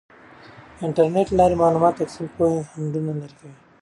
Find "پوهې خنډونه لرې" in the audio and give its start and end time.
2.35-3.35